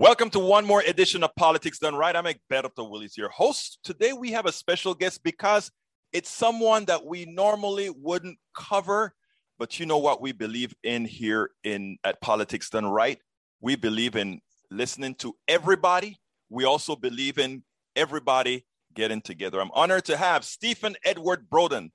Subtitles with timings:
[0.00, 2.16] Welcome to one more edition of Politics Done Right.
[2.16, 3.80] I'm Egberto Willis, your host.
[3.84, 5.70] Today we have a special guest because
[6.10, 9.12] it's someone that we normally wouldn't cover,
[9.58, 13.18] but you know what we believe in here in at Politics Done Right.
[13.60, 14.40] We believe in
[14.70, 16.18] listening to everybody.
[16.48, 17.62] We also believe in
[17.94, 18.64] everybody
[18.94, 19.60] getting together.
[19.60, 21.90] I'm honored to have Stephen Edward Broden.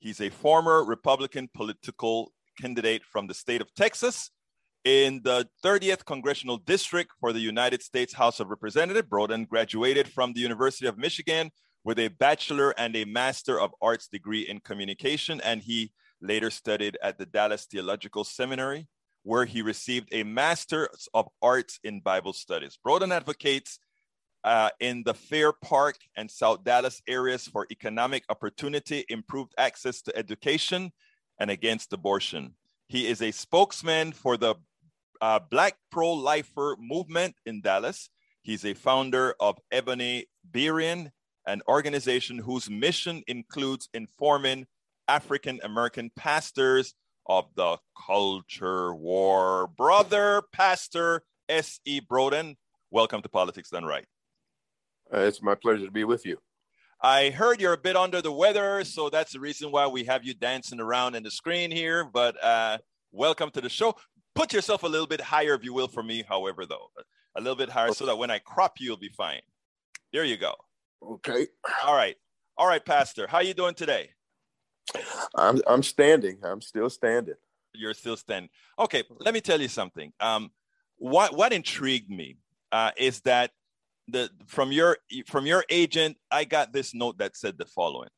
[0.00, 4.32] He's a former Republican political candidate from the state of Texas
[4.84, 10.34] in the 30th Congressional District for the United States House of Representatives, Broden graduated from
[10.34, 11.50] the University of Michigan
[11.84, 16.98] with a Bachelor and a Master of Arts degree in communication, and he later studied
[17.02, 18.86] at the Dallas Theological Seminary,
[19.22, 22.78] where he received a Master of Arts in Bible Studies.
[22.86, 23.78] Broden advocates
[24.44, 30.16] uh, in the Fair Park and South Dallas areas for economic opportunity, improved access to
[30.16, 30.92] education,
[31.38, 32.54] and against abortion.
[32.88, 34.56] He is a spokesman for the
[35.24, 38.10] uh, Black Pro Lifer movement in Dallas.
[38.42, 41.12] He's a founder of Ebony Berean,
[41.46, 44.66] an organization whose mission includes informing
[45.08, 46.92] African American pastors
[47.26, 49.66] of the culture war.
[49.66, 52.02] Brother Pastor S.E.
[52.02, 52.56] Broden,
[52.90, 54.04] welcome to Politics Done Right.
[55.10, 56.36] Uh, it's my pleasure to be with you.
[57.00, 60.22] I heard you're a bit under the weather, so that's the reason why we have
[60.22, 62.04] you dancing around in the screen here.
[62.04, 62.78] But uh,
[63.10, 63.96] welcome to the show
[64.34, 66.90] put yourself a little bit higher, if you will, for me, however, though,
[67.36, 67.94] a little bit higher okay.
[67.94, 69.40] so that when I crop you, you'll be fine.
[70.12, 70.54] There you go.
[71.02, 71.46] Okay.
[71.84, 72.16] All right.
[72.56, 73.26] All right, Pastor.
[73.26, 74.10] How you doing today?
[75.34, 76.38] I'm I'm standing.
[76.44, 77.34] I'm still standing.
[77.72, 78.50] You're still standing.
[78.78, 80.12] Okay, let me tell you something.
[80.20, 80.50] Um,
[80.96, 82.36] what what intrigued me
[82.70, 83.50] uh, is that
[84.08, 88.10] the from your from your agent, I got this note that said the following: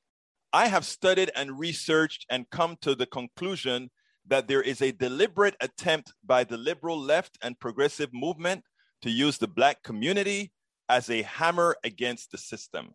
[0.52, 3.90] I have studied and researched and come to the conclusion
[4.28, 8.64] that there is a deliberate attempt by the liberal left and progressive movement
[9.02, 10.52] to use the Black community
[10.88, 12.94] as a hammer against the system.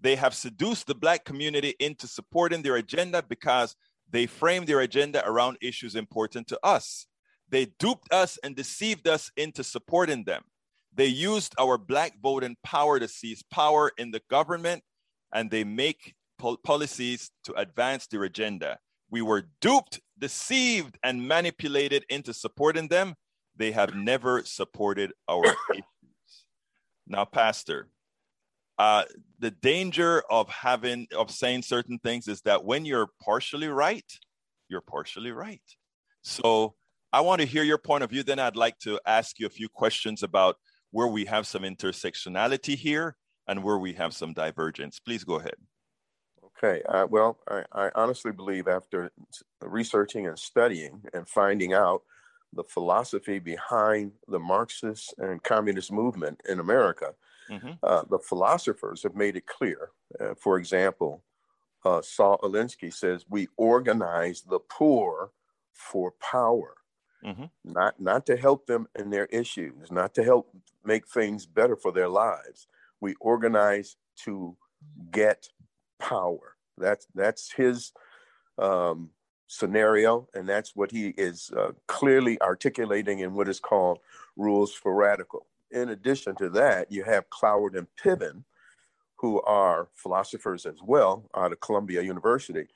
[0.00, 3.76] They have seduced the Black community into supporting their agenda because
[4.10, 7.06] they frame their agenda around issues important to us.
[7.48, 10.42] They duped us and deceived us into supporting them.
[10.94, 14.82] They used our Black voting power to seize power in the government
[15.32, 18.78] and they make pol- policies to advance their agenda.
[19.10, 23.14] We were duped, deceived, and manipulated into supporting them.
[23.56, 25.84] They have never supported our issues.
[27.06, 27.88] Now, Pastor,
[28.78, 29.04] uh,
[29.38, 34.10] the danger of having of saying certain things is that when you're partially right,
[34.68, 35.62] you're partially right.
[36.22, 36.74] So
[37.12, 38.22] I want to hear your point of view.
[38.22, 40.56] Then I'd like to ask you a few questions about
[40.92, 43.16] where we have some intersectionality here
[43.48, 45.00] and where we have some divergence.
[45.00, 45.56] Please go ahead.
[46.62, 46.82] Okay.
[46.88, 49.10] Uh, well, I, I, honestly believe after
[49.62, 52.02] researching and studying and finding out
[52.52, 57.14] the philosophy behind the Marxist and communist movement in America,
[57.50, 57.70] mm-hmm.
[57.82, 59.90] uh, the philosophers have made it clear.
[60.20, 61.22] Uh, for example,
[61.86, 65.30] uh, Saul Alinsky says, We organize the poor
[65.72, 66.74] for power.
[67.24, 67.44] Mm-hmm.
[67.64, 70.54] Not, not to help them in their issues, not to help
[70.84, 72.66] make things better for their lives.
[73.00, 74.56] We organize to
[75.10, 75.48] get
[76.00, 76.56] power.
[76.76, 77.92] That's that's his
[78.58, 79.10] um,
[79.46, 83.98] scenario, and that's what he is uh, clearly articulating in what is called
[84.36, 85.46] rules for radical.
[85.70, 88.44] In addition to that, you have Cloward and Piven,
[89.16, 92.66] who are philosophers as well out of Columbia University,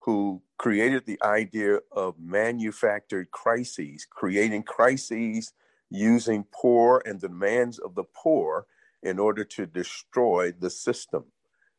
[0.00, 5.52] who created the idea of manufactured crises, creating crises
[5.90, 8.66] using poor and demands of the poor
[9.02, 11.24] in order to destroy the system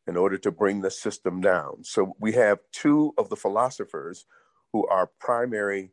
[0.07, 1.83] in order to bring the system down.
[1.83, 4.25] So we have two of the philosophers
[4.71, 5.91] who are primary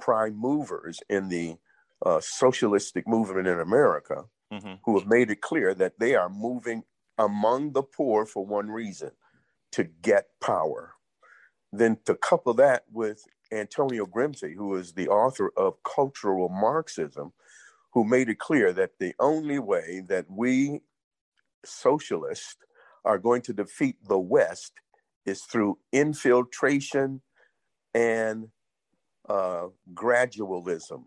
[0.00, 1.56] prime movers in the
[2.04, 4.74] uh, socialistic movement in America mm-hmm.
[4.84, 6.82] who have made it clear that they are moving
[7.18, 9.10] among the poor for one reason
[9.72, 10.94] to get power.
[11.72, 17.32] Then to couple that with Antonio Gramsci, who is the author of Cultural Marxism,
[17.92, 20.80] who made it clear that the only way that we
[21.64, 22.56] socialists
[23.04, 24.72] are going to defeat the West
[25.26, 27.22] is through infiltration
[27.94, 28.48] and
[29.28, 31.04] uh, gradualism,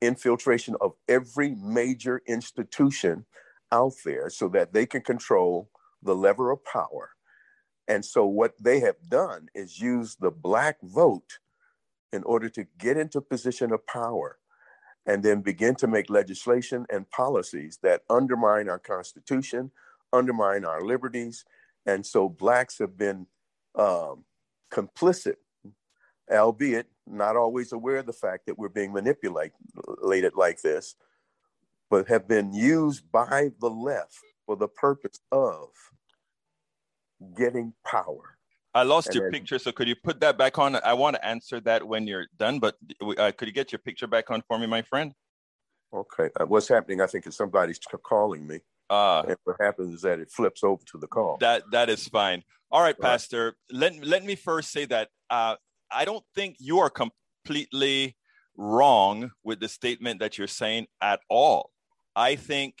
[0.00, 3.24] infiltration of every major institution
[3.72, 5.70] out there so that they can control
[6.02, 7.10] the lever of power.
[7.88, 11.38] And so, what they have done is use the Black vote
[12.12, 14.38] in order to get into position of power
[15.06, 19.72] and then begin to make legislation and policies that undermine our Constitution,
[20.12, 21.44] undermine our liberties.
[21.86, 23.26] And so blacks have been
[23.74, 24.24] um,
[24.72, 25.36] complicit,
[26.30, 30.94] albeit not always aware of the fact that we're being manipulated like this.
[31.92, 34.16] but have been used by the left
[34.46, 35.68] for the purpose of
[37.36, 38.38] getting power.
[38.74, 40.76] I lost and your then, picture, so could you put that back on?
[40.76, 42.76] I want to answer that when you're done, but
[43.18, 45.12] uh, could you get your picture back on for me, my friend?
[45.92, 46.30] Okay.
[46.40, 47.02] Uh, what's happening?
[47.02, 48.60] I think is somebody's calling me.
[48.92, 51.38] Uh, and what happens is that it flips over to the call.
[51.40, 52.42] That that is fine.
[52.70, 53.12] All right, right.
[53.12, 53.56] Pastor.
[53.70, 55.56] Let let me first say that uh,
[55.90, 58.16] I don't think you are completely
[58.54, 61.70] wrong with the statement that you're saying at all.
[62.14, 62.74] I think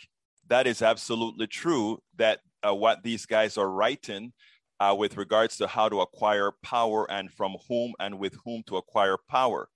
[0.48, 2.02] that is absolutely true.
[2.18, 4.34] That uh, what these guys are writing
[4.80, 8.76] uh, with regards to how to acquire power and from whom and with whom to
[8.76, 9.66] acquire power.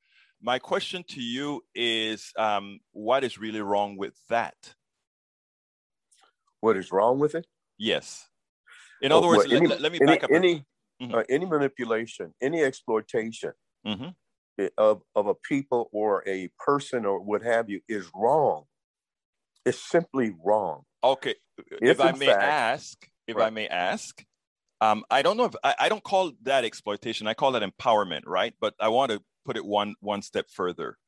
[0.42, 4.74] My question to you is um, what is really wrong with that?
[6.66, 7.46] What is wrong with it?
[7.78, 8.26] Yes.
[9.00, 10.30] In other words, well, any, let, let, me back any, up.
[10.32, 10.64] Any,
[11.00, 11.14] mm-hmm.
[11.14, 13.52] uh, any manipulation, any exploitation
[13.86, 14.66] mm-hmm.
[14.76, 18.64] of, of a people or a person or what have you is wrong.
[19.64, 20.82] It's simply wrong.
[21.04, 21.36] Okay.
[21.80, 23.46] If, if I may fact, ask, if right.
[23.46, 24.24] I may ask,
[24.80, 27.28] um, I don't know if I, I don't call that exploitation.
[27.28, 28.54] I call that empowerment, right?
[28.60, 30.98] But I want to put it one one step further.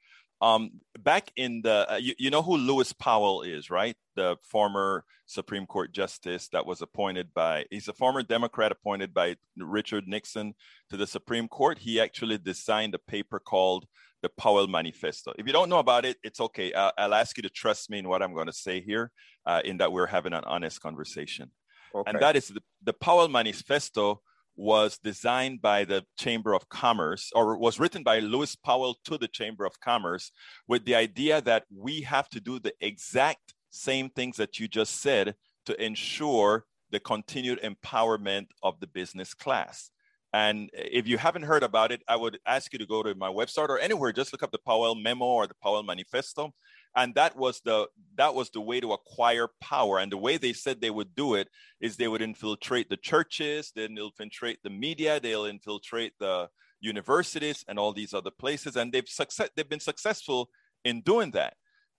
[0.40, 3.96] Um, back in the, uh, you, you know who Lewis Powell is, right?
[4.14, 9.36] The former Supreme Court justice that was appointed by, he's a former Democrat appointed by
[9.56, 10.54] Richard Nixon
[10.90, 11.78] to the Supreme Court.
[11.78, 13.86] He actually designed a paper called
[14.22, 15.32] the Powell Manifesto.
[15.38, 16.72] If you don't know about it, it's okay.
[16.72, 19.10] I'll, I'll ask you to trust me in what I'm going to say here,
[19.44, 21.50] uh, in that we're having an honest conversation.
[21.94, 22.10] Okay.
[22.10, 24.20] And that is the, the Powell Manifesto
[24.58, 29.28] was designed by the Chamber of Commerce or was written by Lewis Powell to the
[29.28, 30.32] Chamber of Commerce
[30.66, 35.00] with the idea that we have to do the exact same things that you just
[35.00, 39.90] said to ensure the continued empowerment of the business class.
[40.32, 43.28] And if you haven't heard about it, I would ask you to go to my
[43.28, 46.52] website or anywhere, just look up the Powell memo or the Powell manifesto
[46.96, 49.98] and that was the that was the way to acquire power.
[49.98, 51.48] And the way they said they would do it
[51.80, 56.48] is they would infiltrate the churches they'll infiltrate the media they'll infiltrate the
[56.80, 58.76] universities and all these other places.
[58.76, 60.48] And they've success they've been successful
[60.84, 61.54] in doing that.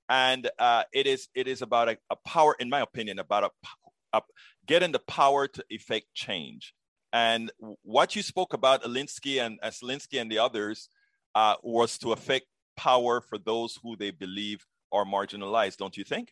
[0.09, 3.49] And uh, it is it is about a, a, power in my opinion about a,
[4.17, 4.21] a
[4.65, 6.73] getting the power to effect change.
[7.13, 7.51] And
[7.83, 10.89] what you spoke about Alinsky and Alinsky and the others
[11.35, 12.45] uh, was to affect
[12.75, 16.29] power for those who they believe are marginalized, don't you think?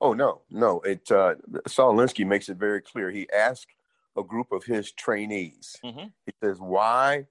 [0.00, 0.80] Oh no, no.
[0.80, 1.34] It uh,
[1.66, 3.10] Saul Alinsky makes it very clear.
[3.10, 3.74] He asked
[4.16, 5.76] a group of his trainees.
[5.84, 6.06] Mm-hmm.
[6.26, 7.26] He says, "Why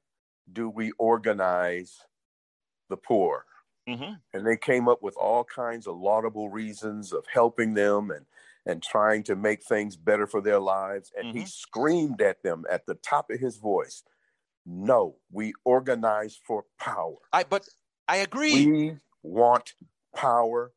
[0.51, 1.99] do we organize
[2.89, 3.45] the poor?"
[3.87, 4.13] Mm-hmm.
[4.33, 8.25] And they came up with all kinds of laudable reasons of helping them and
[8.65, 11.11] and trying to make things better for their lives.
[11.17, 11.39] And mm-hmm.
[11.39, 14.03] he screamed at them at the top of his voice,
[14.65, 17.67] "No, we organize for power." I but
[18.09, 18.65] I agree.
[18.65, 19.73] We want
[20.15, 20.71] power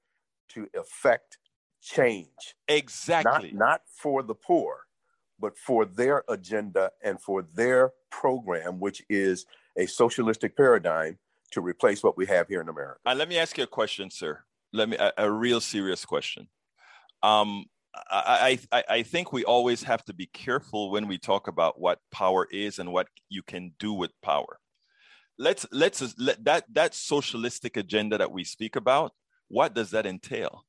[0.51, 1.39] to effect
[1.83, 2.55] change.
[2.69, 3.53] Exactly.
[3.53, 4.87] Not, not for the poor,
[5.39, 9.47] but for their agenda and for their program, which is
[9.77, 11.19] a socialistic paradigm
[11.53, 13.01] to replace what we have here in America.
[13.07, 14.41] And let me ask you a question, sir.
[14.73, 16.49] Let me a, a real serious question.
[17.23, 17.67] Um,
[18.09, 21.99] I, I, I think we always have to be careful when we talk about what
[22.13, 24.61] power is and what you can do with power.
[25.41, 29.15] Let's let's let that that socialistic agenda that we speak about
[29.49, 30.67] what does that entail?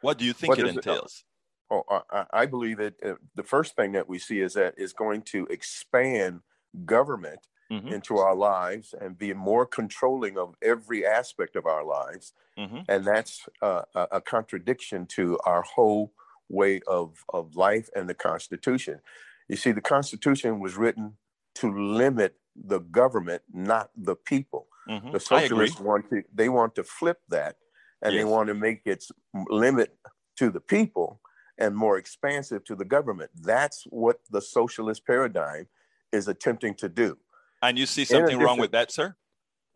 [0.00, 1.24] What do you think what it entails?
[1.70, 1.74] It?
[1.74, 4.94] Oh, I, I believe that uh, the first thing that we see is that it's
[4.94, 6.40] going to expand
[6.86, 7.88] government mm-hmm.
[7.88, 12.32] into our lives and be more controlling of every aspect of our lives.
[12.58, 12.78] Mm-hmm.
[12.88, 16.12] And that's uh, a, a contradiction to our whole
[16.48, 19.00] way of, of life and the Constitution.
[19.46, 21.18] You see, the Constitution was written
[21.56, 22.36] to limit
[22.66, 24.66] the government, not the people.
[24.88, 25.12] Mm-hmm.
[25.12, 27.56] The socialists want to they want to flip that,
[28.02, 28.20] and yes.
[28.20, 29.10] they want to make its
[29.48, 29.96] limit
[30.36, 31.20] to the people
[31.58, 33.30] and more expansive to the government.
[33.34, 35.66] That's what the socialist paradigm
[36.12, 37.18] is attempting to do.
[37.60, 39.16] And you see something addition, wrong with that, sir?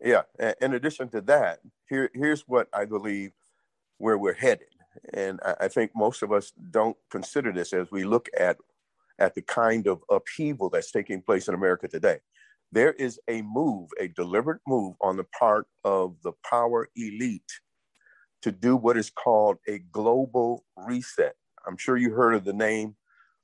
[0.01, 0.21] Yeah.
[0.61, 3.31] In addition to that, here here's what I believe
[3.97, 4.67] where we're headed,
[5.13, 8.57] and I, I think most of us don't consider this as we look at
[9.19, 12.19] at the kind of upheaval that's taking place in America today
[12.73, 17.51] there is a move, a deliberate move on the part of the power elite
[18.41, 21.35] to do what is called a global reset.
[21.67, 22.95] I'm sure you heard of the name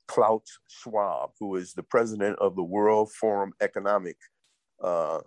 [0.08, 4.16] Klaus Schwab, who is the president of the World Forum Economic
[4.82, 5.20] uh,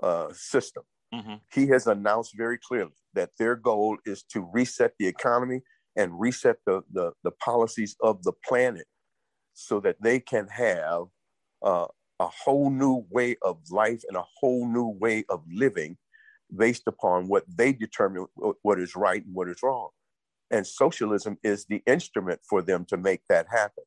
[0.00, 0.84] uh, System.
[1.12, 1.34] Mm-hmm.
[1.52, 5.62] He has announced very clearly that their goal is to reset the economy
[5.96, 8.86] and reset the, the, the policies of the planet
[9.54, 11.04] so that they can have
[11.62, 11.86] uh,
[12.20, 15.96] a whole new way of life and a whole new way of living
[16.54, 18.26] based upon what they determine
[18.62, 19.88] what is right and what is wrong.
[20.50, 23.84] And socialism is the instrument for them to make that happen.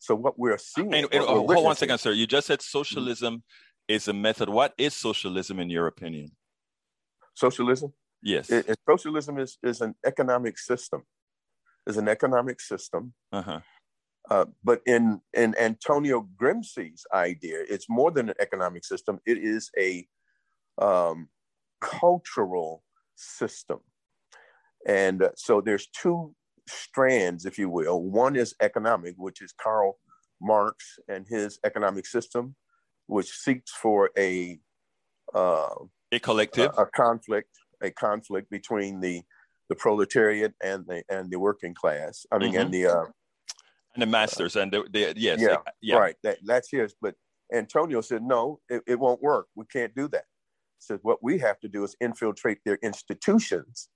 [0.00, 0.92] So what we're seeing.
[0.92, 2.12] And, and, hold one second, sir.
[2.12, 3.94] You just said socialism mm-hmm.
[3.94, 4.48] is a method.
[4.48, 6.32] What is socialism in your opinion?
[7.34, 7.92] Socialism?
[8.22, 8.50] Yes.
[8.50, 11.02] It, it, socialism is, is an economic system.
[11.86, 13.14] Is an economic system.
[13.32, 13.60] Uh-huh.
[14.28, 19.18] Uh, but in in Antonio Gramsci's idea, it's more than an economic system.
[19.26, 20.06] It is a
[20.80, 21.28] um,
[21.80, 22.82] cultural
[23.16, 23.80] system.
[24.86, 26.34] And uh, so there's two
[26.68, 28.02] strands, if you will.
[28.02, 29.98] One is economic, which is Karl
[30.40, 32.54] Marx and his economic system,
[33.06, 34.58] which seeks for a
[35.34, 35.74] uh,
[36.12, 37.50] a collective, a, a, conflict,
[37.82, 39.22] a conflict between the
[39.68, 42.26] the proletariat and the and the working class.
[42.32, 42.60] I mean, mm-hmm.
[42.60, 43.04] and the uh,
[43.94, 46.16] and the masters and the, the yes, yeah, yeah, right.
[46.22, 46.94] That, that's his.
[47.00, 47.14] But
[47.52, 49.46] Antonio said, no, it, it won't work.
[49.56, 50.24] We can't do that
[50.82, 53.88] says what we have to do is infiltrate their institutions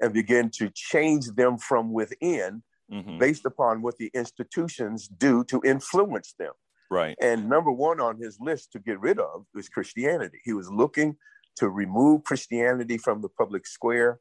[0.00, 3.18] and begin to change them from within mm-hmm.
[3.18, 6.52] based upon what the institutions do to influence them.
[6.90, 7.16] Right.
[7.20, 10.38] And number one on his list to get rid of was Christianity.
[10.44, 11.16] He was looking
[11.56, 14.20] to remove Christianity from the public square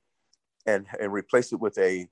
[0.66, 2.08] and, and replace it with a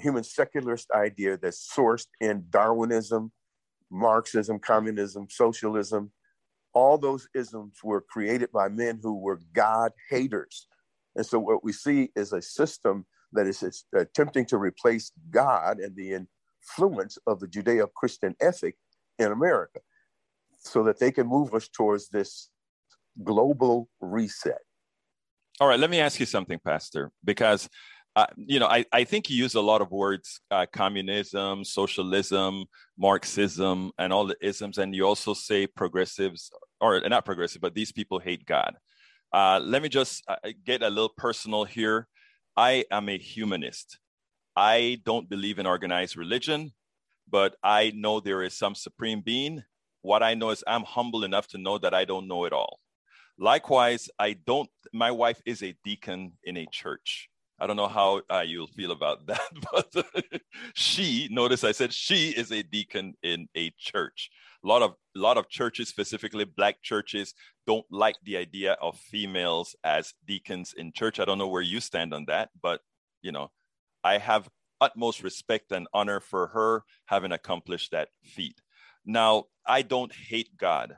[0.00, 3.32] human secularist idea that's sourced in Darwinism,
[3.90, 6.12] Marxism, communism, socialism,
[6.72, 10.66] all those isms were created by men who were God haters.
[11.16, 15.94] And so what we see is a system that is attempting to replace God and
[15.96, 16.26] the
[16.66, 18.76] influence of the Judeo Christian ethic
[19.18, 19.80] in America
[20.58, 22.50] so that they can move us towards this
[23.22, 24.58] global reset.
[25.58, 27.68] All right, let me ask you something, Pastor, because
[28.36, 32.64] you know, I, I think you use a lot of words, uh, communism, socialism,
[32.98, 34.78] Marxism, and all the isms.
[34.78, 36.50] And you also say progressives,
[36.80, 38.74] or not progressive, but these people hate God.
[39.32, 42.08] Uh, let me just uh, get a little personal here.
[42.56, 43.98] I am a humanist.
[44.56, 46.72] I don't believe in organized religion,
[47.30, 49.62] but I know there is some supreme being.
[50.02, 52.80] What I know is I'm humble enough to know that I don't know it all.
[53.38, 57.29] Likewise, I don't, my wife is a deacon in a church.
[57.60, 59.40] I don't know how uh, you'll feel about that,
[59.72, 60.42] but
[60.74, 64.30] she, notice I said she is a deacon in a church.
[64.64, 67.34] A lot of a lot of churches, specifically black churches,
[67.66, 71.18] don't like the idea of females as deacons in church.
[71.18, 72.80] I don't know where you stand on that, but
[73.22, 73.50] you know,
[74.04, 74.48] I have
[74.80, 78.60] utmost respect and honor for her having accomplished that feat.
[79.04, 80.96] Now, I don't hate God.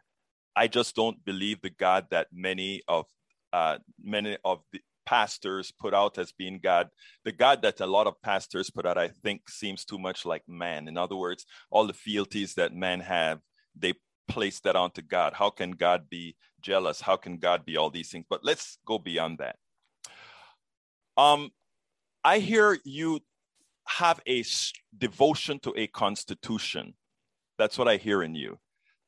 [0.54, 3.06] I just don't believe the God that many of
[3.52, 6.88] uh, many of the pastors put out as being God.
[7.24, 10.42] The God that a lot of pastors put out, I think, seems too much like
[10.48, 10.88] man.
[10.88, 13.40] In other words, all the fealties that men have,
[13.76, 13.94] they
[14.28, 15.32] place that onto God.
[15.34, 17.00] How can God be jealous?
[17.00, 18.26] How can God be all these things?
[18.28, 19.56] But let's go beyond that.
[21.16, 21.50] Um,
[22.24, 23.20] I hear you
[23.86, 24.44] have a
[24.96, 26.94] devotion to a constitution.
[27.58, 28.58] That's what I hear in you.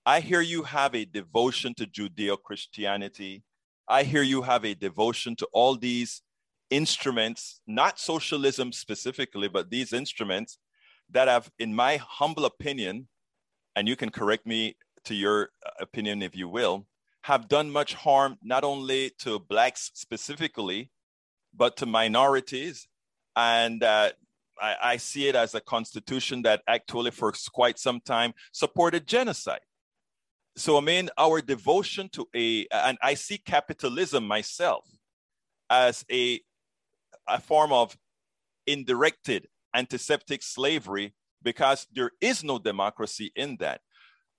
[0.05, 3.43] I hear you have a devotion to Judeo Christianity.
[3.88, 6.23] I hear you have a devotion to all these
[6.71, 10.59] instruments, not socialism specifically, but these instruments
[11.11, 13.09] that have, in my humble opinion,
[13.76, 16.87] and you can correct me to your uh, opinion if you will,
[17.23, 20.91] have done much harm not only to Blacks specifically,
[21.55, 22.88] but to minorities.
[23.37, 24.11] And uh,
[24.61, 29.61] I, I see it as a constitution that actually, for quite some time, supported genocide
[30.57, 34.89] so I mean, our devotion to a, and I see capitalism myself
[35.69, 36.41] as a,
[37.29, 37.97] a form of
[38.67, 43.81] indirected antiseptic slavery because there is no democracy in that.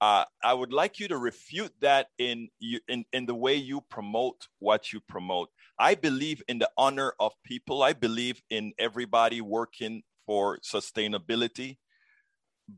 [0.01, 2.49] Uh, I would like you to refute that in,
[2.87, 5.49] in, in the way you promote what you promote.
[5.79, 7.81] I believe in the honor of people.
[7.81, 11.77] I believe in everybody working for sustainability.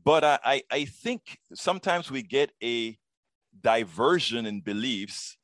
[0.04, 2.96] But I, I, I think sometimes we get a
[3.62, 5.36] diversion in beliefs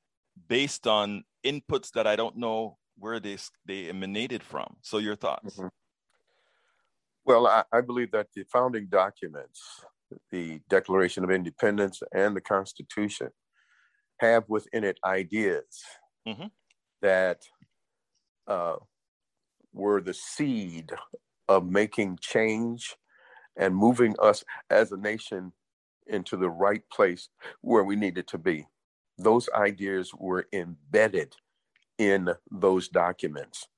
[0.48, 4.76] based on inputs that I don't know where they, they emanated from.
[4.82, 5.56] So, your thoughts?
[5.56, 5.68] Mm-hmm.
[7.24, 9.62] Well, I, I, believe that the founding documents,
[10.30, 13.30] the Declaration of Independence and the Constitution,
[14.18, 15.82] have within it ideas
[16.28, 16.46] mm-hmm.
[17.00, 17.40] that
[18.46, 18.76] uh,
[19.72, 20.92] were the seed
[21.48, 22.94] of making change
[23.56, 25.52] and moving us as a nation
[26.06, 27.28] into the right place
[27.60, 28.66] where we needed to be.
[29.18, 31.34] Those ideas were embedded
[31.98, 33.68] in those documents.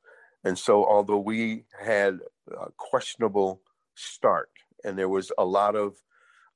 [0.45, 3.63] And so, although we had a questionable
[3.95, 4.51] start
[4.85, 5.97] and there was a lot of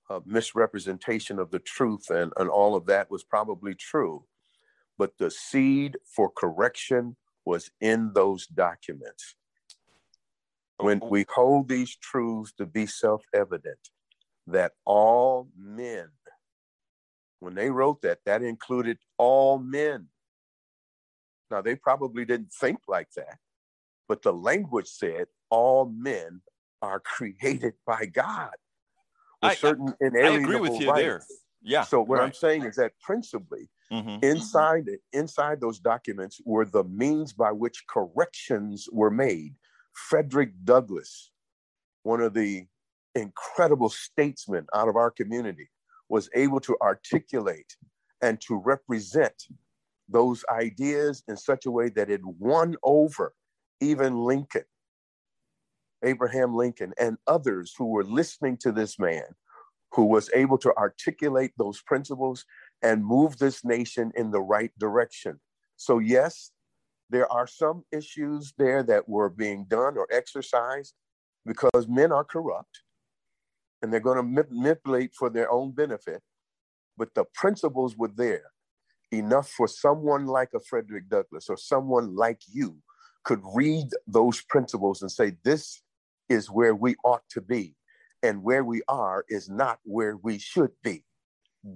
[0.08, 4.24] uh, misrepresentation of the truth, and, and all of that was probably true,
[4.98, 9.36] but the seed for correction was in those documents.
[10.78, 13.90] When we hold these truths to be self evident,
[14.50, 16.08] that all men,
[17.40, 20.08] when they wrote that, that included all men.
[21.50, 23.38] Now, they probably didn't think like that,
[24.08, 26.42] but the language said all men
[26.82, 28.52] are created by God
[29.42, 31.00] with I, certain I, inalienable I agree with you rights.
[31.00, 31.24] there.
[31.62, 31.82] Yeah.
[31.82, 32.26] So what right.
[32.26, 34.22] I'm saying is that principally, Mhm.
[34.22, 39.56] inside it, inside those documents were the means by which corrections were made.
[39.92, 41.32] Frederick Douglass,
[42.04, 42.66] one of the
[43.14, 45.70] incredible statesman out of our community,
[46.08, 47.76] was able to articulate
[48.22, 49.46] and to represent
[50.08, 53.32] those ideas in such a way that it won over
[53.80, 54.64] even Lincoln,
[56.04, 59.24] Abraham Lincoln, and others who were listening to this man
[59.92, 62.44] who was able to articulate those principles
[62.82, 65.40] and move this nation in the right direction.
[65.76, 66.50] So, yes,
[67.08, 70.94] there are some issues there that were being done or exercised
[71.44, 72.82] because men are corrupt
[73.82, 76.22] and they're going to manipulate for their own benefit.
[76.96, 78.52] But the principles were there
[79.12, 82.78] enough for someone like a Frederick Douglass or someone like you
[83.24, 85.82] could read those principles and say, this
[86.28, 87.76] is where we ought to be.
[88.22, 91.04] And where we are is not where we should be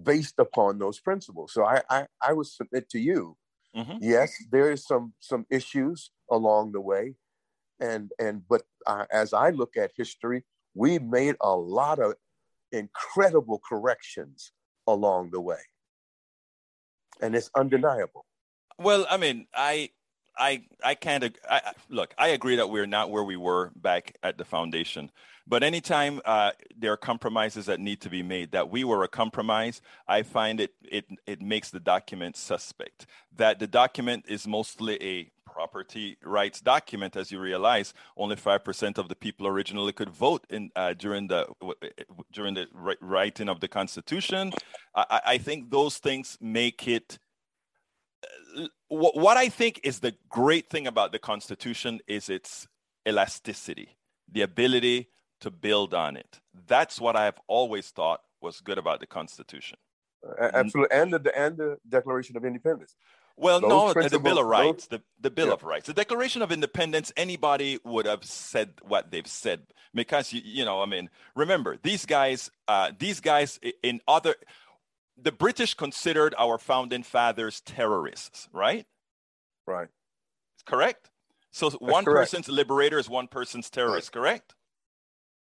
[0.02, 1.52] based upon those principles.
[1.52, 3.36] So I, I, I would submit to you,
[3.76, 3.98] Mhm.
[4.00, 7.16] yes, there is some some issues along the way,
[7.80, 10.44] and and but uh, as I look at history,
[10.74, 12.14] we made a lot of
[12.72, 14.52] incredible corrections
[14.86, 15.60] along the way,
[17.20, 18.26] and it's undeniable.
[18.78, 19.90] Well, I mean, I,
[20.36, 21.38] I, I can't.
[21.48, 25.10] I, look, I agree that we're not where we were back at the foundation.
[25.46, 29.08] But anytime uh, there are compromises that need to be made, that we were a
[29.08, 33.06] compromise, I find it it it makes the document suspect.
[33.36, 38.98] That the document is mostly a property rights document, as you realize, only five percent
[38.98, 41.46] of the people originally could vote in uh, during the
[42.32, 42.66] during the
[43.00, 44.52] writing of the Constitution.
[44.94, 47.18] I, I I think those things make it
[48.88, 52.66] what, what I think is the great thing about the Constitution is its
[53.06, 53.96] elasticity,
[54.30, 55.08] the ability
[55.40, 56.40] to build on it.
[56.66, 59.78] That's what I've always thought was good about the Constitution.
[60.40, 62.96] Absolutely, and the and the Declaration of Independence.
[63.36, 65.54] Well, Those no, the- the Bill of Rights, the, the Bill Yeah.
[65.54, 70.40] of Rights, the Declaration of Independence, anybody would have said what they've said because you,
[70.44, 74.36] you know, I mean, remember these guys, uh, these guys in other,
[75.16, 78.86] the British considered our founding fathers terrorists, right?
[79.66, 79.88] Right.
[80.66, 81.10] Correct.
[81.50, 82.32] So one correct.
[82.32, 84.54] person's liberator is one person's terrorist, correct?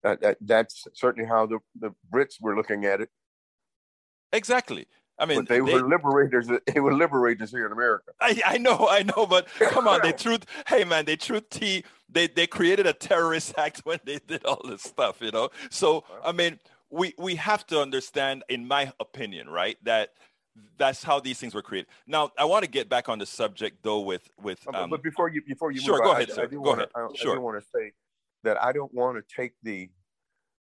[0.03, 3.11] That, that that's certainly how the, the Brits were looking at it.
[4.33, 4.87] Exactly.
[5.21, 6.49] I mean, but they, were liberators.
[6.75, 8.13] They were liberators here in America.
[8.21, 10.47] I, I know, I know, but come on, they truth.
[10.67, 11.85] Hey, man, they truth T.
[12.09, 15.51] They they created a terrorist act when they did all this stuff, you know.
[15.71, 16.59] So I mean,
[16.91, 20.11] we we have to understand, in my opinion, right, that
[20.79, 21.89] that's how these things were created.
[22.07, 24.67] Now, I want to get back on the subject though, with with.
[24.67, 26.43] Uh, Um, but before you before you sure, move go on, ahead, I, sir.
[26.45, 26.91] I Go wanna, ahead.
[26.97, 27.93] I, I do want to say
[28.45, 29.91] that I don't want to take the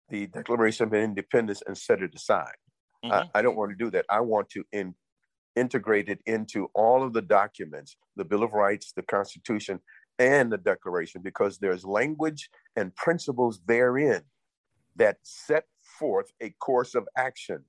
[0.08, 2.56] the Declaration of Independence and set it aside.
[3.04, 3.12] Mhm.
[3.12, 4.06] I, I don't want to do that.
[4.08, 4.94] I want to in,
[5.56, 9.80] integrate it into all of the documents, the Bill of Rights, the Constitution,
[10.18, 14.22] and the Declaration, because there's language and principles therein
[14.96, 17.64] that set forth a course of action.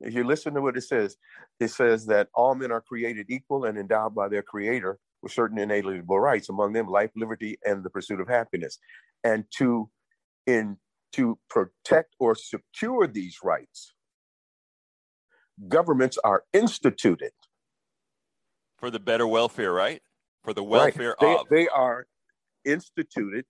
[0.00, 1.16] If you listen to what it says,
[1.60, 5.58] it says that all men are created equal and endowed by their Creator with certain
[5.58, 8.78] inalienable rights, among them life, liberty, and the pursuit of happiness.
[9.22, 9.88] And to
[10.46, 10.76] in
[11.12, 13.94] to protect or secure these rights,
[15.68, 17.32] governments are instituted.
[18.78, 20.02] for the better welfare, right?
[20.44, 20.94] For the right?
[20.96, 21.48] welfare They, of.
[21.50, 22.06] they are
[22.64, 23.46] instituted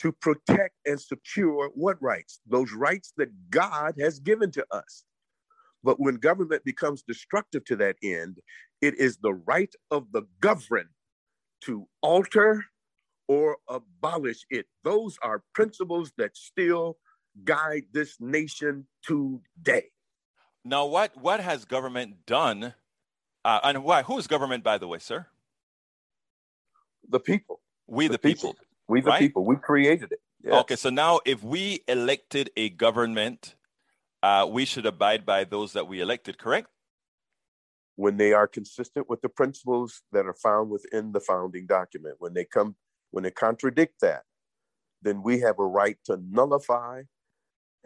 [0.00, 2.40] to protect and secure what rights?
[2.48, 5.04] Those rights that God has given to us.
[5.82, 8.38] But when government becomes destructive to that end,
[8.82, 10.90] it is the right of the governed
[11.62, 12.64] to alter
[13.28, 14.66] or abolish it.
[14.84, 16.98] Those are principles that still
[17.44, 19.90] guide this nation today.
[20.64, 22.74] Now, what what has government done?
[23.44, 24.02] Uh, and why?
[24.02, 25.26] Who is government, by the way, sir?
[27.08, 28.52] The people, We the, The people.
[28.52, 28.66] people.
[28.88, 29.18] we the Right?
[29.18, 30.20] people, we created it.
[30.42, 30.60] Yeah.
[30.60, 33.56] Okay, so now if we elected a government,
[34.22, 36.68] uh, we should abide by those that we elected, correct?
[37.96, 42.16] when they are consistent with the principles that are found within the founding document.
[42.18, 42.74] When they come,
[43.10, 44.22] when they contradict that,
[45.02, 47.02] then we have a right to nullify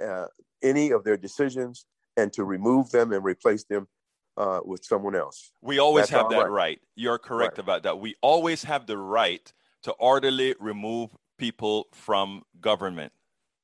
[0.01, 0.27] uh,
[0.63, 1.85] any of their decisions
[2.17, 3.89] and to remove them and replace them
[4.37, 5.53] uh, with someone else.
[5.61, 6.51] We always That's have that right.
[6.51, 6.81] right.
[6.97, 7.65] You're correct right.
[7.65, 7.99] about that.
[8.01, 9.53] We always have the right
[9.85, 13.13] to orderly remove people from government.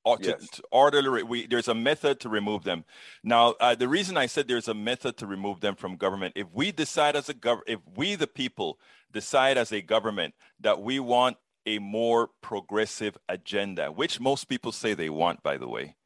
[0.02, 0.48] Or to, yes.
[0.52, 2.86] to orderly, we, there's a method to remove them.
[3.22, 6.46] Now, uh, the reason I said there's a method to remove them from government, if
[6.54, 8.78] we decide as a government, if we the people
[9.12, 11.36] decide as a government that we want
[11.66, 15.96] a more progressive agenda, which most people say they want, by the way,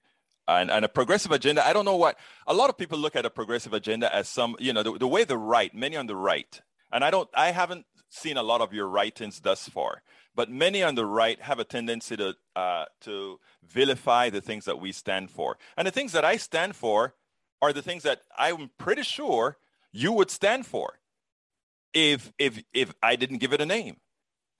[0.46, 1.66] and, and a progressive agenda.
[1.66, 4.56] I don't know what a lot of people look at a progressive agenda as some,
[4.58, 6.60] you know, the, the way the right, many on the right,
[6.92, 10.02] and I don't, I haven't seen a lot of your writings thus far,
[10.34, 14.80] but many on the right have a tendency to uh, to vilify the things that
[14.80, 17.14] we stand for, and the things that I stand for
[17.60, 19.56] are the things that I'm pretty sure
[19.92, 20.98] you would stand for
[21.92, 23.96] if if if I didn't give it a name.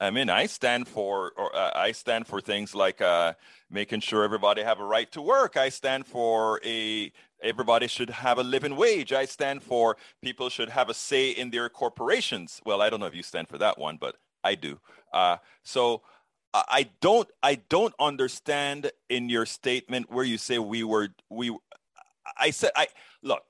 [0.00, 3.34] I mean, I stand for, or uh, I stand for things like uh,
[3.70, 5.56] making sure everybody have a right to work.
[5.56, 9.12] I stand for a everybody should have a living wage.
[9.12, 12.60] I stand for people should have a say in their corporations.
[12.64, 14.80] Well, I don't know if you stand for that one, but I do.
[15.12, 16.02] Uh, so
[16.54, 21.56] I don't, I don't understand in your statement where you say we were, we.
[22.38, 22.88] I said, I
[23.22, 23.42] look.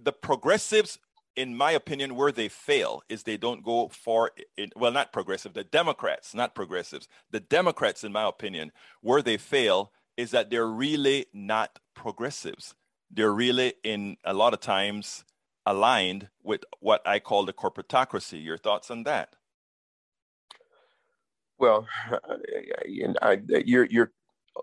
[0.00, 0.98] The progressives
[1.36, 4.32] in my opinion, where they fail is they don't go far.
[4.56, 7.08] in, well, not progressive, the Democrats, not progressives.
[7.30, 12.74] The Democrats, in my opinion, where they fail is that they're really not progressives.
[13.10, 15.24] They're really, in a lot of times,
[15.64, 18.42] aligned with what I call the corporatocracy.
[18.42, 19.36] Your thoughts on that?
[21.58, 21.86] Well,
[23.22, 24.12] I, you're, you're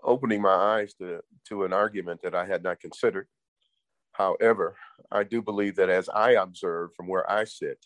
[0.04, 3.26] opening my eyes to, to an argument that I had not considered.
[4.20, 4.76] However,
[5.10, 7.78] I do believe that as I observe from where I sit,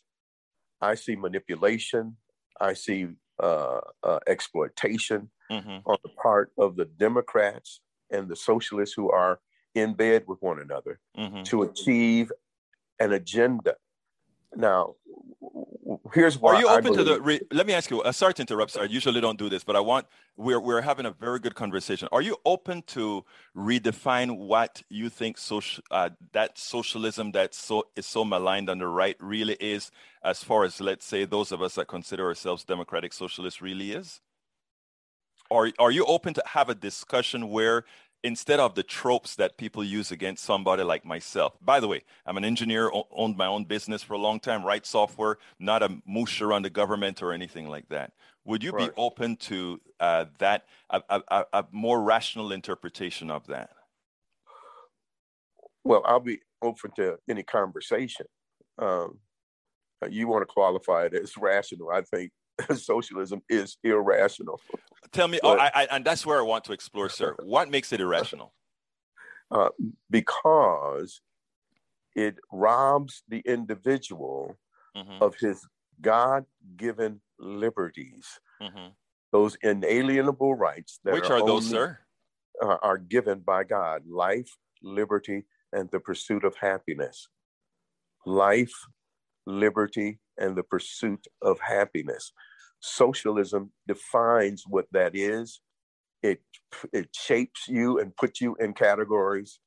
[0.81, 2.17] I see manipulation,
[2.61, 3.07] I see
[3.41, 5.79] uh, uh, exploitation mm-hmm.
[5.87, 9.39] on the part of the Democrats and the socialists who are
[9.77, 11.45] in bed with one another mm-hmm.
[11.45, 12.33] to achieve
[12.99, 13.77] an agenda.
[14.57, 14.97] Now,
[16.13, 16.55] here's why.
[16.55, 17.21] Are you open to the?
[17.21, 18.03] Re, let me ask you.
[18.03, 18.73] Uh, sorry to interrupt.
[18.73, 18.83] Sir.
[18.83, 20.07] I usually don't do this, but I want.
[20.37, 22.09] We're we're having a very good conversation.
[22.13, 23.25] Are you open to
[23.57, 28.87] redefine what you think social uh, that socialism that so is so maligned on the
[28.87, 29.91] right really is,
[30.23, 34.21] as far as let's say those of us that consider ourselves democratic socialists really is?
[35.51, 37.85] Are are you open to have a discussion where
[38.25, 41.53] instead of the tropes that people use against somebody like myself.
[41.63, 44.87] By the way, I'm an engineer, owned my own business for a long time, write
[44.87, 48.15] software, not a moosher on the government or anything like that.
[48.47, 48.89] Would you right.
[48.89, 53.71] be open to uh, that, a, a, a, more rational interpretation of that?
[55.85, 58.27] Well, I'll be open to any conversation.
[58.79, 59.19] Um,
[60.09, 61.91] you want to qualify it as rational.
[61.91, 62.33] I think
[62.75, 64.61] socialism is irrational.
[65.13, 67.37] Tell me, oh, but, oh, I, I, and that's where I want to explore, sir.
[67.45, 68.53] What makes it irrational?
[69.51, 69.69] Uh,
[70.11, 71.21] because
[72.15, 74.57] it robs the individual
[74.97, 75.23] mm-hmm.
[75.23, 75.67] of his
[76.01, 76.45] God
[76.77, 78.27] given liberties,
[78.63, 78.89] mm-hmm.
[79.33, 81.99] those inalienable rights that Which are, are those, sir?
[82.63, 84.49] Uh, are given by God life,
[84.83, 87.29] liberty, and the pursuit of happiness.
[88.27, 88.75] Life,
[89.47, 92.33] liberty, and the pursuit of happiness.
[92.81, 95.61] Socialism defines what that is.
[96.23, 96.41] It
[96.93, 99.61] it shapes you and puts you in categories,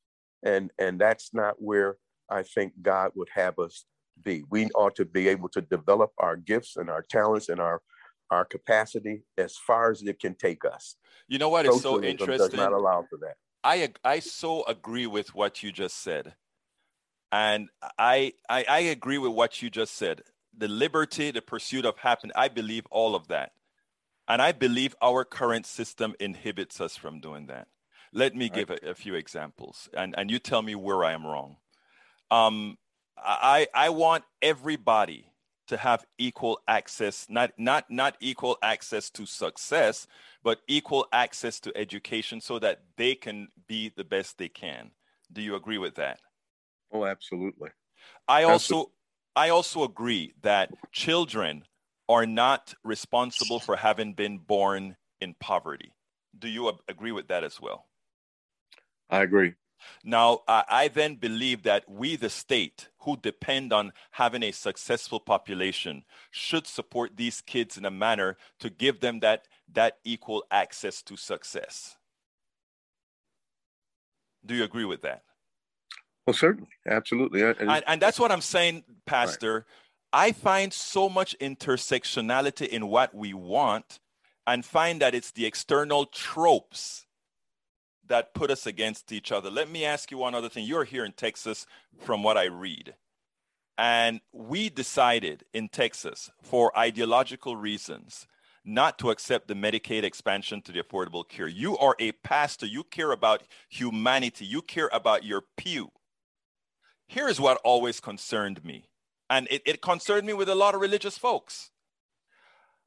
[0.44, 1.98] and and that's not where
[2.30, 3.86] I think God would have us
[4.24, 4.44] be.
[4.50, 7.82] We ought to be able to develop our gifts and our talents and our
[8.30, 10.96] our capacity as far as it can take us.
[11.28, 12.38] You know what is so interesting?
[12.38, 13.36] Does not allow for that.
[13.64, 16.36] I I so agree with what you just said,
[17.32, 20.22] and I I, I agree with what you just said
[20.58, 22.36] the liberty, the pursuit of happiness.
[22.36, 23.52] I believe all of that.
[24.28, 27.68] And I believe our current system inhibits us from doing that.
[28.14, 31.26] Let me give a, a, few examples, and, and you tell me where I am
[31.26, 31.58] wrong.
[32.32, 32.78] Um,
[33.18, 35.32] I, I want everybody
[35.68, 40.08] to have equal access, not, not, not equal access to success,
[40.44, 44.92] but equal access to education so that they can be the best they can.
[45.32, 46.20] Do you agree with that?
[46.92, 47.70] Oh, absolutely.
[48.28, 48.92] I also
[49.38, 51.64] I also agree that children
[52.10, 55.94] are not responsible for having been born in poverty.
[56.38, 57.86] Do you agree with that as well?
[59.12, 59.54] I agree.
[60.04, 66.04] Now, I then believe that we, the state, who depend on having a successful population,
[66.32, 71.16] should support these kids in a manner to give them that, that equal access to
[71.16, 71.96] success.
[74.44, 75.27] Do you agree with that?
[76.28, 79.66] Well, certainly, absolutely, and, and that's what I'm saying, Pastor.
[80.14, 80.28] Right.
[80.28, 84.00] I find so much intersectionality in what we want,
[84.46, 87.06] and find that it's the external tropes
[88.08, 89.50] that put us against each other.
[89.50, 90.66] Let me ask you one other thing.
[90.66, 91.66] You're here in Texas,
[91.98, 92.96] from what I read.
[93.78, 98.28] And we decided in Texas, for ideological reasons,
[98.66, 101.48] not to accept the Medicaid expansion to the Affordable Care.
[101.48, 102.66] You are a pastor.
[102.66, 104.46] You care about humanity.
[104.46, 105.92] You care about your pew.
[107.08, 108.90] Here's what always concerned me,
[109.30, 111.72] and it, it concerned me with a lot of religious folks.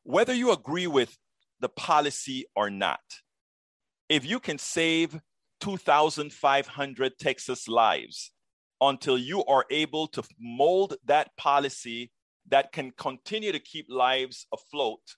[0.03, 1.17] Whether you agree with
[1.61, 3.01] the policy or not,
[4.09, 5.21] if you can save
[5.61, 8.33] 2,500 Texas lives
[8.81, 12.11] until you are able to mold that policy
[12.49, 15.17] that can continue to keep lives afloat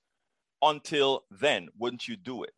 [0.61, 2.55] until then, wouldn't you do it?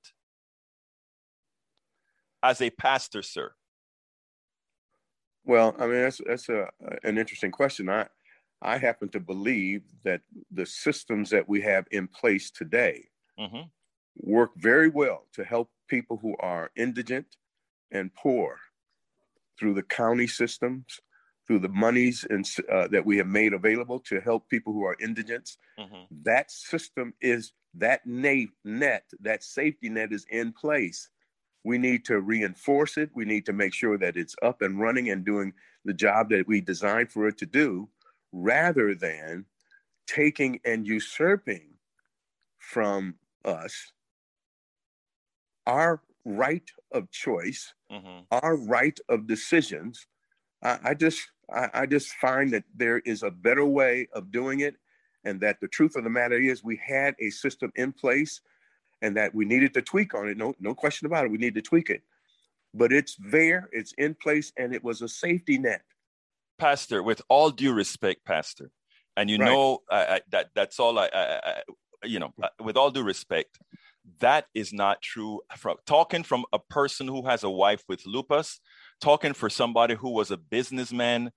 [2.43, 3.53] As a pastor, sir.
[5.45, 6.69] Well, I mean that's that's a
[7.03, 7.89] an interesting question.
[7.89, 8.07] I
[8.63, 13.63] I happen to believe that the systems that we have in place today mm-hmm.
[14.17, 17.27] work very well to help people who are indigent
[17.91, 18.59] and poor
[19.59, 20.85] through the county systems,
[21.47, 24.97] through the monies and, uh, that we have made available to help people who are
[25.01, 25.59] indigents.
[25.79, 26.05] Mm-hmm.
[26.23, 31.11] That system is that net, that safety net is in place.
[31.64, 33.11] We need to reinforce it.
[33.14, 36.46] We need to make sure that it's up and running and doing the job that
[36.46, 37.88] we designed for it to do,
[38.33, 39.46] rather than
[40.07, 41.70] taking and usurping
[42.59, 43.92] from us
[45.66, 48.20] our right of choice, mm-hmm.
[48.31, 50.07] our right of decisions.
[50.62, 51.20] I, I just
[51.53, 54.77] I, I just find that there is a better way of doing it
[55.24, 58.40] and that the truth of the matter is we had a system in place
[59.05, 60.37] and that we needed to tweak on it.
[60.37, 61.31] No no question about it.
[61.31, 62.03] We need to tweak it.
[62.73, 65.83] But it's there it's in place and it was a safety net.
[66.59, 68.71] Pastor with all due respect pastor
[69.17, 69.47] and you right.
[69.47, 71.62] know I, I, that that's all I, I,
[72.05, 73.59] you know uh, with all due respect
[74.21, 78.61] that is not true from talking from a person who has a wife with lupus
[79.01, 81.33] talking for somebody who was a businessman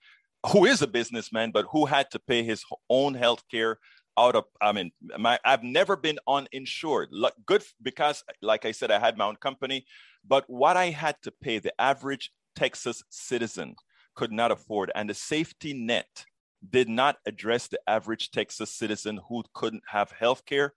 [0.51, 3.79] who is a businessman, but who had to pay his own health care
[4.17, 7.09] out of, I mean, my, I've never been uninsured.
[7.45, 9.85] Good because, like I said, I had my own company,
[10.27, 13.75] but what I had to pay, the average Texas citizen
[14.15, 14.91] could not afford.
[14.95, 16.25] And the safety net
[16.67, 20.73] did not address the average Texas citizen who couldn't have health care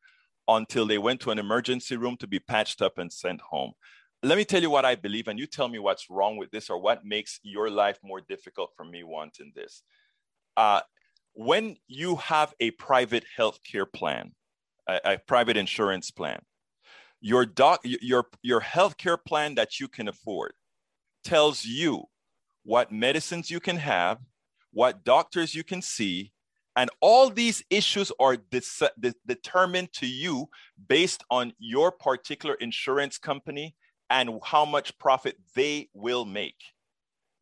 [0.47, 3.73] until they went to an emergency room to be patched up and sent home
[4.23, 6.69] let me tell you what I believe, and you tell me what's wrong with this
[6.69, 9.83] or what makes your life more difficult for me wanting this.
[10.57, 10.81] Uh,
[11.35, 14.33] when you have a private health care plan,
[14.89, 16.41] a, a, private insurance plan,
[17.21, 20.53] your doc, your your health care plan that you can afford
[21.23, 22.05] tells you
[22.63, 24.19] what medicines you can have,
[24.73, 26.33] what doctors you can see,
[26.77, 30.49] and all these issues are dis- de- determined to you
[30.89, 33.75] based on your particular insurance company
[34.09, 36.57] and how much profit they will make.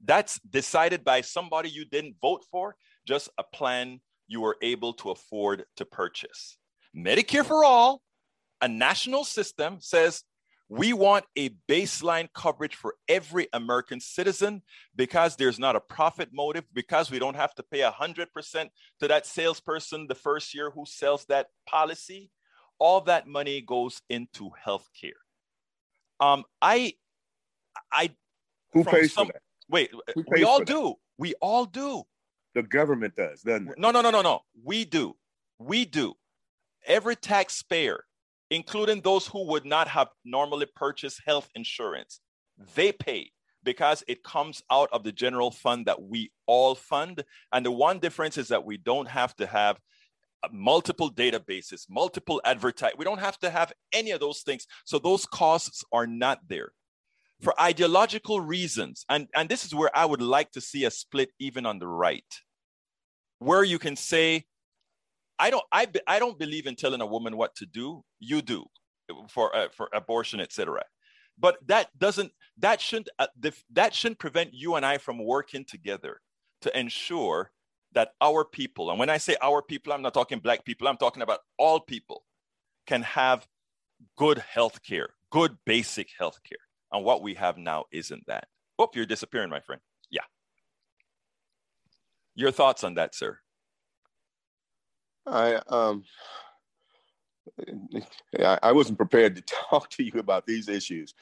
[0.05, 2.77] That's decided by somebody you didn't vote for,
[3.09, 6.59] just a plan you are able to afford to purchase.
[6.95, 8.03] Medicare for All,
[8.61, 10.25] a national system, says
[10.69, 14.63] we want a baseline coverage for every American citizen
[14.95, 18.27] because there's not a profit motive, because we don't have to pay 100%
[19.01, 22.31] to that salesperson the first year who sells that policy.
[22.79, 25.23] All that money goes into healthcare.
[26.21, 26.93] Um, I,
[27.91, 28.11] I.
[28.75, 29.43] Who pays some, for that?
[29.71, 29.91] Wait,
[30.31, 30.83] we all do.
[30.83, 30.95] That?
[31.17, 32.05] We all do.
[32.59, 33.79] The government does, doesn't it?
[33.79, 34.41] No, no, no, no, no.
[34.65, 35.15] We do.
[35.61, 36.15] We do.
[36.85, 38.03] Every taxpayer,
[38.51, 42.19] including those who would not have normally purchased health insurance,
[42.75, 43.31] they pay
[43.63, 47.23] because it comes out of the general fund that we all fund.
[47.53, 49.79] And the one difference is that we don't have to have
[50.43, 52.95] uh, multiple databases, multiple advertise.
[52.99, 54.67] We don't have to have any of those things.
[54.85, 56.73] So those costs are not there.
[57.41, 61.31] For ideological reasons, and, and this is where I would like to see a split
[61.39, 62.25] even on the right,
[63.39, 64.45] where you can say,
[65.39, 68.03] I don't, I, I don't believe in telling a woman what to do.
[68.19, 68.67] You do
[69.29, 70.83] for, uh, for abortion, etc.
[71.39, 73.29] But that doesn't, that shouldn't, uh,
[73.73, 76.21] that shouldn't prevent you and I from working together
[76.63, 77.53] to ensure
[77.93, 80.97] that our people, and when I say our people, I'm not talking black people, I'm
[80.97, 82.25] talking about all people,
[82.87, 83.47] can have
[84.17, 86.59] good health care, good basic health care.
[86.93, 88.49] And what we have now isn't that.
[88.79, 89.81] Oh, you're disappearing, my friend.
[92.39, 93.39] Your thoughts on that, sir?
[95.27, 96.05] I um
[98.63, 101.15] I wasn't prepared to talk to you about these issues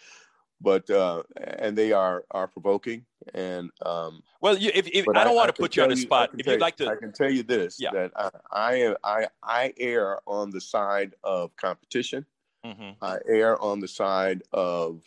[0.60, 1.22] but uh,
[1.58, 5.54] and they are are provoking and um, well you, if, if I don't I, want
[5.54, 7.76] to put you on the spot if you'd like to I can tell you this
[7.78, 7.90] yeah.
[7.92, 12.24] that I, I I I err on the side of competition
[12.64, 12.92] mm-hmm.
[13.02, 15.02] I err on the side of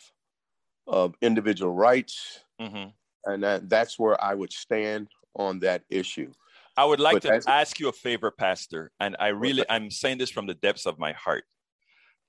[0.86, 2.90] of individual rights mm-hmm.
[3.30, 6.30] and that, that's where I would stand on that issue
[6.76, 10.18] I would like but to ask you a favor, Pastor, and I really I'm saying
[10.18, 11.44] this from the depths of my heart.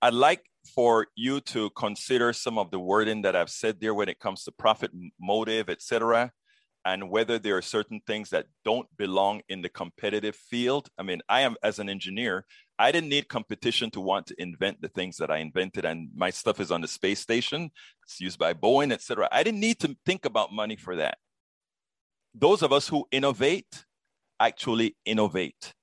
[0.01, 0.43] I'd like
[0.75, 4.43] for you to consider some of the wording that I've said there when it comes
[4.43, 6.31] to profit motive, etc
[6.85, 10.89] and whether there are certain things that don't belong in the competitive field.
[10.97, 12.45] I mean, I am as an engineer,
[12.79, 16.31] I didn't need competition to want to invent the things that I invented, and my
[16.31, 17.69] stuff is on the space station.
[18.03, 19.29] It's used by Boeing, etc.
[19.31, 21.19] I didn't need to think about money for that.
[22.33, 23.85] Those of us who innovate
[24.39, 25.73] actually innovate.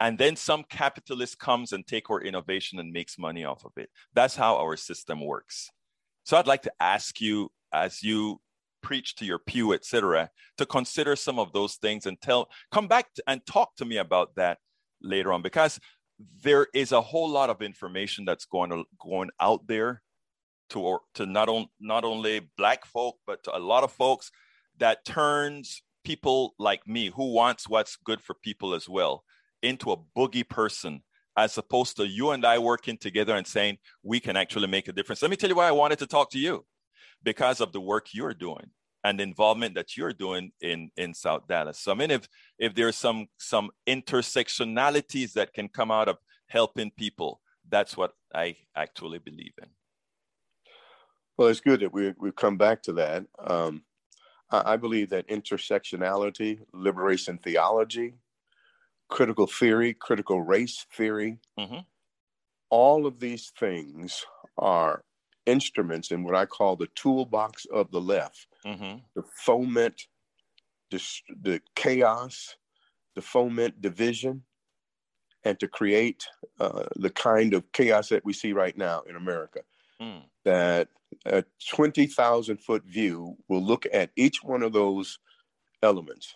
[0.00, 3.90] And then some capitalist comes and take our innovation and makes money off of it.
[4.14, 5.70] That's how our system works.
[6.24, 8.40] So I'd like to ask you, as you
[8.82, 13.06] preach to your pew, etc., to consider some of those things and tell, come back
[13.26, 14.58] and talk to me about that
[15.02, 15.80] later on because
[16.42, 20.02] there is a whole lot of information that's going to, going out there
[20.70, 24.30] to to not on, not only black folk but to a lot of folks
[24.78, 29.24] that turns people like me who wants what's good for people as well
[29.62, 31.02] into a boogie person
[31.36, 34.92] as opposed to you and I working together and saying we can actually make a
[34.92, 35.22] difference.
[35.22, 36.64] Let me tell you why I wanted to talk to you
[37.22, 38.70] because of the work you're doing
[39.04, 41.78] and the involvement that you're doing in in South Dallas.
[41.78, 46.16] So I mean, if if there's some some intersectionalities that can come out of
[46.48, 49.68] helping people, that's what I actually believe in.
[51.36, 53.24] Well, it's good that we we've come back to that.
[53.38, 53.82] Um,
[54.50, 58.14] I, believe that intersectionality, liberation theology,
[59.08, 61.80] critical theory, critical race theory, mm-hmm.
[62.70, 64.24] all of these things
[64.56, 65.04] are
[65.46, 68.98] instruments in what I call the toolbox of the left mm-hmm.
[69.14, 70.02] to foment
[70.90, 71.02] the,
[71.42, 72.56] the chaos,
[73.14, 74.42] to foment division,
[75.44, 76.26] and to create
[76.60, 79.60] uh, the kind of chaos that we see right now in America.
[80.00, 80.22] Mm.
[80.44, 80.88] That
[81.26, 85.18] a 20,000 foot view will look at each one of those
[85.82, 86.34] elements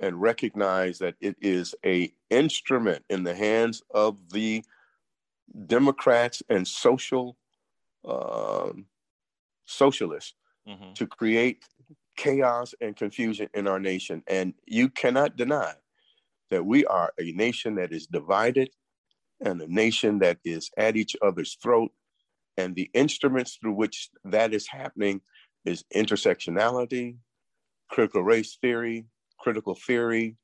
[0.00, 4.64] and recognize that it is a instrument in the hands of the
[5.66, 7.36] Democrats and social
[8.04, 8.86] um,
[9.64, 10.34] socialists
[10.68, 10.92] mm-hmm.
[10.94, 11.64] to create
[12.16, 14.22] chaos and confusion in our nation.
[14.26, 15.74] And you cannot deny
[16.50, 18.70] that we are a nation that is divided
[19.40, 21.90] and a nation that is at each other's throat.
[22.56, 25.20] And the instruments through which that is happening
[25.64, 27.16] is intersectionality,
[27.90, 29.06] critical race theory,
[29.38, 30.36] critical theory,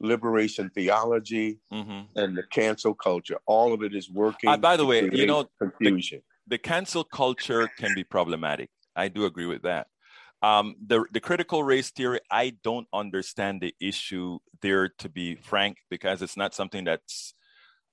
[0.00, 2.02] liberation theology, mm-hmm.
[2.18, 3.38] and the cancel culture.
[3.46, 4.48] All of it is working.
[4.48, 6.22] Uh, by the way, you know, confusion.
[6.46, 8.70] The, the cancel culture can be problematic.
[8.96, 9.88] I do agree with that.
[10.40, 15.78] Um, the, the critical race theory, I don't understand the issue there, to be frank,
[15.90, 17.34] because it's not something that's.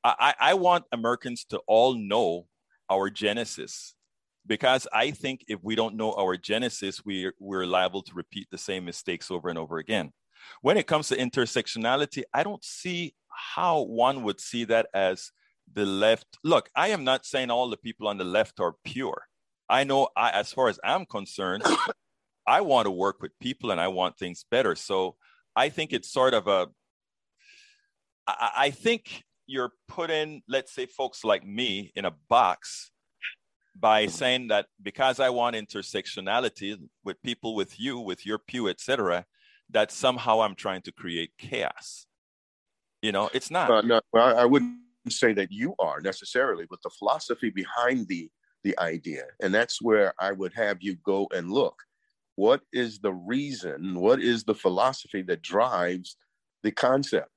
[0.04, 2.46] I, I want Americans to all know
[2.90, 3.96] our genesis,
[4.46, 8.58] because I think if we don't know our genesis, we, we're liable to repeat the
[8.58, 10.12] same mistakes over and over again.
[10.62, 15.32] When it comes to intersectionality, I don't see how one would see that as
[15.74, 16.28] the left.
[16.44, 19.24] Look, I am not saying all the people on the left are pure.
[19.70, 21.64] I know, I, as far as I'm concerned,
[22.48, 24.76] I want to work with people and I want things better.
[24.76, 25.16] So
[25.56, 26.68] I think it's sort of a,
[28.28, 32.92] I, I think you're putting, let's say, folks like me in a box
[33.78, 39.26] by saying that because I want intersectionality with people with you, with your pew, etc.,
[39.72, 42.06] that somehow I'm trying to create chaos.
[43.02, 43.70] You know, it's not.
[43.70, 44.80] Uh, no, I wouldn't
[45.10, 48.30] say that you are necessarily, but the philosophy behind the
[48.66, 49.26] the idea.
[49.42, 51.76] And that's where I would have you go and look.
[52.36, 54.00] What is the reason?
[54.00, 56.18] What is the philosophy that drives
[56.64, 57.30] the concept?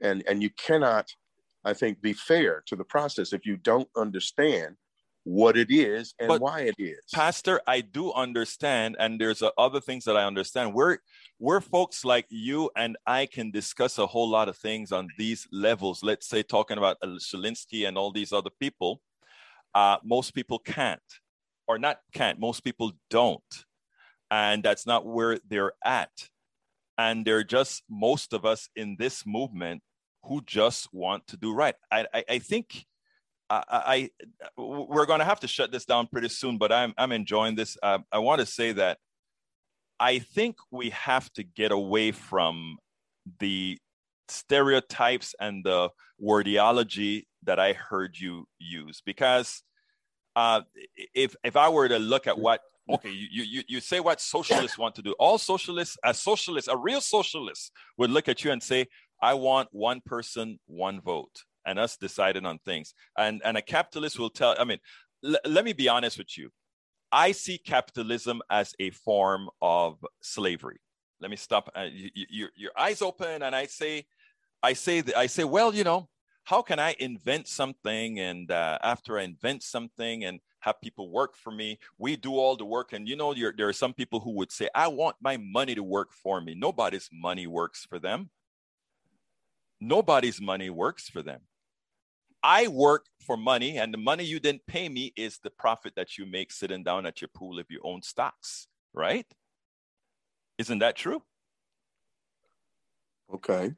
[0.00, 1.08] And, and you cannot,
[1.64, 4.76] I think, be fair to the process if you don't understand
[5.24, 6.98] what it is and but, why it is.
[7.14, 10.74] Pastor, I do understand, and there's uh, other things that I understand.
[10.74, 10.98] We're
[11.38, 15.46] we're folks like you and I can discuss a whole lot of things on these
[15.52, 16.02] levels.
[16.02, 19.00] Let's say talking about Saul Alinsky and all these other people
[19.74, 21.00] uh, most people can't,
[21.66, 23.64] or not can't, most people don't.
[24.30, 26.10] And that's not where they're at.
[26.98, 29.82] And they're just most of us in this movement
[30.24, 31.74] who just want to do right.
[31.90, 32.86] I, I, I think
[33.50, 34.10] I, I,
[34.56, 37.76] we're going to have to shut this down pretty soon, but I'm, I'm enjoying this.
[37.82, 38.98] Uh, I want to say that
[40.00, 42.78] I think we have to get away from
[43.38, 43.78] the
[44.28, 45.90] stereotypes and the
[46.22, 49.62] wordiology that I heard you use because
[50.34, 50.62] uh,
[51.14, 52.60] if if I were to look at what
[52.90, 56.76] okay you you you say what socialists want to do all socialists a socialist a
[56.76, 58.86] real socialist would look at you and say
[59.22, 64.18] I want one person one vote and us deciding on things and and a capitalist
[64.18, 64.78] will tell I mean
[65.24, 66.50] l- let me be honest with you
[67.12, 70.80] I see capitalism as a form of slavery
[71.22, 71.70] let me stop.
[71.74, 74.04] Uh, you, you, your eyes open, and I say,
[74.62, 76.08] I say, I say, well, you know,
[76.44, 78.18] how can I invent something?
[78.18, 82.56] And uh, after I invent something and have people work for me, we do all
[82.56, 82.92] the work.
[82.92, 85.82] And you know, there are some people who would say, I want my money to
[85.82, 86.56] work for me.
[86.56, 88.30] Nobody's money works for them.
[89.84, 91.40] Nobody's money works for them.
[92.40, 96.16] I work for money, and the money you didn't pay me is the profit that
[96.16, 99.26] you make sitting down at your pool if you own stocks, right?
[100.56, 101.20] Isn't that true?
[103.34, 103.72] Okay.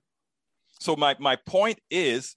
[0.79, 2.37] So my my point is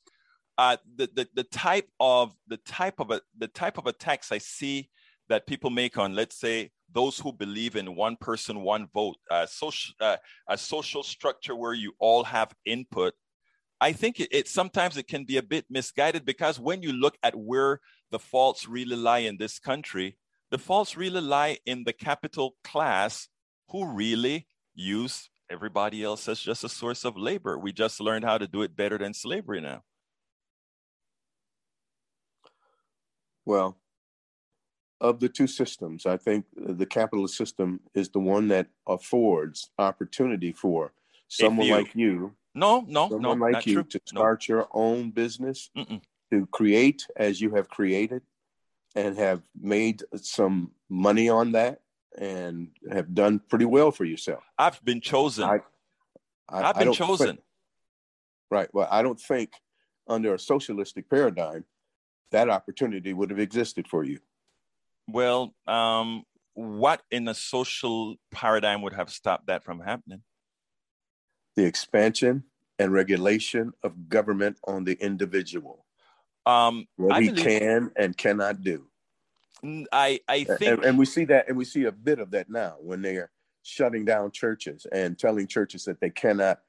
[0.58, 4.38] uh, the, the the type of the type of a the type of attacks I
[4.38, 4.90] see
[5.28, 9.46] that people make on let's say those who believe in one person one vote uh,
[9.46, 10.16] social uh,
[10.48, 13.14] a social structure where you all have input
[13.80, 17.18] I think it, it, sometimes it can be a bit misguided because when you look
[17.22, 17.80] at where
[18.12, 20.18] the faults really lie in this country,
[20.50, 23.28] the faults really lie in the capital class
[23.70, 27.58] who really use everybody else as just a source of labor.
[27.58, 29.84] We just learned how to do it better than slavery now.
[33.46, 33.78] Well,
[35.00, 40.52] of the two systems, I think the capitalist system is the one that affords opportunity
[40.52, 40.94] for
[41.28, 43.84] someone you, like you no, no, Someone no, like you true.
[43.84, 44.56] to start no.
[44.56, 46.02] your own business, Mm-mm.
[46.32, 48.24] to create as you have created,
[48.96, 51.82] and have made some money on that,
[52.18, 54.44] and have done pretty well for yourself.
[54.58, 55.44] I've been chosen.
[55.44, 55.60] I,
[56.50, 57.28] have been chosen.
[57.28, 57.40] Think,
[58.50, 58.70] right.
[58.74, 59.52] Well, I don't think
[60.08, 61.64] under a socialistic paradigm
[62.32, 64.20] that opportunity would have existed for you.
[65.08, 66.24] Well, um,
[66.56, 70.24] what in a social paradigm would have stopped that from happening?
[71.58, 72.44] The expansion
[72.80, 75.86] and regulation of government on the individual.
[76.46, 78.86] Um, what I he believe, can and cannot do.
[79.92, 82.50] I, I think, and, and, we see that, and we see a bit of that
[82.50, 83.32] now when they are
[83.64, 86.60] shutting down churches and telling churches that they cannot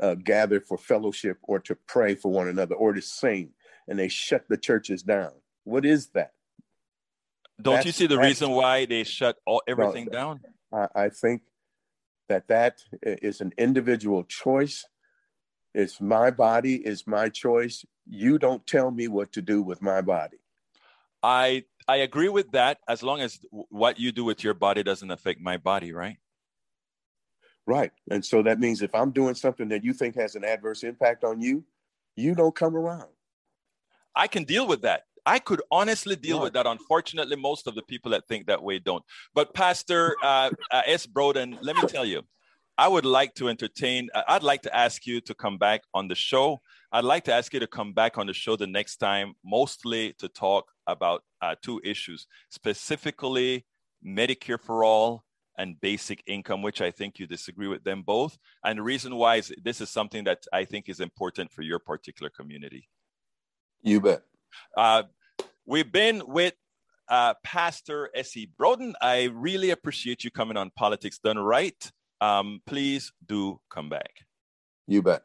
[0.00, 3.50] uh, gather for fellowship or to pray for one another or to sing,
[3.86, 5.30] and they shut the churches down.
[5.62, 6.32] What is that?
[7.62, 10.40] Don't that's, you see the reason why they shut all everything no, down?
[10.72, 11.42] I, I think
[12.28, 14.86] that that is an individual choice.
[15.74, 17.84] It's my body, it's my choice.
[18.06, 20.38] You don't tell me what to do with my body.
[21.22, 25.10] I I agree with that as long as what you do with your body doesn't
[25.10, 26.18] affect my body, right?
[27.66, 27.92] Right.
[28.10, 31.24] And so that means if I'm doing something that you think has an adverse impact
[31.24, 31.64] on you,
[32.16, 33.08] you don't come around.
[34.14, 35.04] I can deal with that.
[35.28, 36.66] I could honestly deal with that.
[36.66, 39.04] Unfortunately, most of the people that think that way don't.
[39.34, 41.06] But Pastor uh, uh, S.
[41.06, 42.22] Broden, let me tell you,
[42.78, 44.08] I would like to entertain.
[44.14, 46.62] Uh, I'd like to ask you to come back on the show.
[46.92, 50.14] I'd like to ask you to come back on the show the next time, mostly
[50.14, 53.66] to talk about uh, two issues, specifically
[54.02, 55.24] Medicare for all
[55.58, 58.38] and basic income, which I think you disagree with them both.
[58.64, 61.80] And the reason why is this is something that I think is important for your
[61.80, 62.88] particular community.
[63.82, 64.22] You bet.
[64.74, 65.02] Uh,
[65.68, 66.54] We've been with
[67.10, 68.48] uh, Pastor S.E.
[68.58, 68.94] Broden.
[69.02, 71.92] I really appreciate you coming on Politics Done Right.
[72.22, 74.24] Um, please do come back.
[74.86, 75.24] You bet